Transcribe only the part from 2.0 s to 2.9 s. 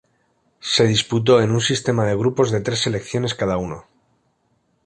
de grupos de tres